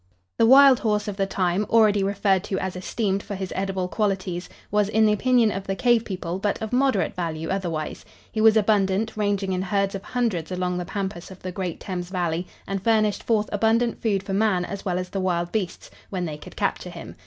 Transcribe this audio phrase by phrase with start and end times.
[0.39, 4.49] The wild horse of the time, already referred to as esteemed for his edible qualities,
[4.71, 8.03] was, in the opinion of the cave people, but of moderate value otherwise.
[8.31, 12.09] He was abundant, ranging in herds of hundreds along the pampas of the great Thames
[12.09, 16.25] valley, and furnished forth abundant food for man as well as the wild beasts, when
[16.25, 17.15] they could capture him.